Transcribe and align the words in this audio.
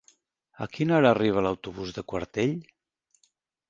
A 0.65 0.67
quina 0.77 0.95
hora 0.97 1.13
arriba 1.17 1.45
l'autobús 1.49 1.95
de 2.01 2.07
Quartell? 2.11 2.61